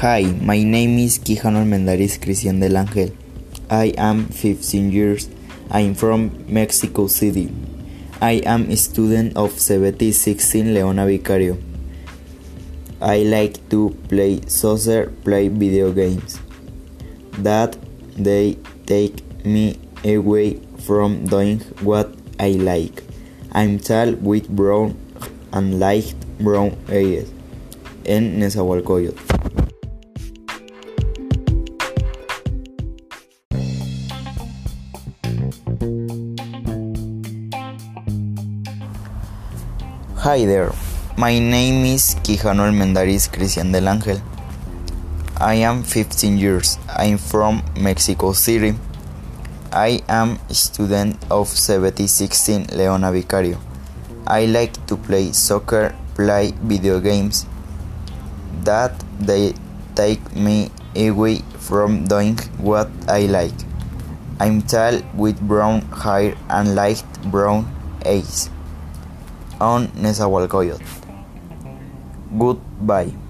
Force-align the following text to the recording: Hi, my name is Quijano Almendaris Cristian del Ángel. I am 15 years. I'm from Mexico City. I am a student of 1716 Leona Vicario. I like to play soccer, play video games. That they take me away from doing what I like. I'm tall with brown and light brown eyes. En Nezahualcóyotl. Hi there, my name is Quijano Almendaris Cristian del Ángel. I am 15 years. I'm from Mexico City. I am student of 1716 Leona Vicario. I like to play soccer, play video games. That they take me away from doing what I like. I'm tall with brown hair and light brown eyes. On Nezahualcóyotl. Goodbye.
Hi, 0.00 0.22
my 0.22 0.62
name 0.62 0.96
is 1.00 1.18
Quijano 1.18 1.58
Almendaris 1.58 2.20
Cristian 2.20 2.60
del 2.60 2.76
Ángel. 2.76 3.10
I 3.68 3.92
am 3.98 4.26
15 4.28 4.92
years. 4.92 5.28
I'm 5.72 5.96
from 5.96 6.30
Mexico 6.46 7.08
City. 7.08 7.50
I 8.20 8.40
am 8.46 8.70
a 8.70 8.76
student 8.76 9.36
of 9.36 9.58
1716 9.58 10.72
Leona 10.72 11.04
Vicario. 11.04 11.58
I 13.00 13.24
like 13.24 13.58
to 13.70 13.90
play 14.08 14.40
soccer, 14.46 15.10
play 15.24 15.48
video 15.48 15.90
games. 15.90 16.38
That 17.32 17.76
they 18.16 18.56
take 18.86 19.24
me 19.44 19.80
away 20.04 20.60
from 20.86 21.24
doing 21.24 21.58
what 21.82 22.14
I 22.38 22.50
like. 22.50 23.02
I'm 23.50 23.80
tall 23.80 24.12
with 24.12 24.48
brown 24.48 24.94
and 25.52 25.80
light 25.80 26.14
brown 26.38 26.76
eyes. 26.88 27.32
En 28.04 28.38
Nezahualcóyotl. 28.38 29.37
Hi 40.22 40.44
there, 40.46 40.72
my 41.16 41.38
name 41.38 41.84
is 41.84 42.16
Quijano 42.24 42.64
Almendaris 42.66 43.28
Cristian 43.30 43.70
del 43.70 43.86
Ángel. 43.86 44.20
I 45.38 45.62
am 45.62 45.84
15 45.84 46.36
years. 46.36 46.76
I'm 46.88 47.18
from 47.18 47.62
Mexico 47.80 48.32
City. 48.32 48.74
I 49.72 50.02
am 50.08 50.40
student 50.50 51.22
of 51.30 51.46
1716 51.46 52.66
Leona 52.76 53.12
Vicario. 53.12 53.60
I 54.26 54.46
like 54.46 54.74
to 54.88 54.96
play 54.96 55.30
soccer, 55.30 55.94
play 56.16 56.52
video 56.64 56.98
games. 56.98 57.46
That 58.64 58.98
they 59.20 59.54
take 59.94 60.34
me 60.34 60.72
away 60.96 61.42
from 61.60 62.06
doing 62.08 62.38
what 62.58 62.90
I 63.06 63.26
like. 63.26 63.54
I'm 64.40 64.62
tall 64.62 64.98
with 65.14 65.40
brown 65.40 65.82
hair 65.92 66.34
and 66.50 66.74
light 66.74 67.06
brown 67.30 67.70
eyes. 68.04 68.50
On 69.60 69.88
Nezahualcóyotl. 70.00 70.84
Goodbye. 72.30 73.27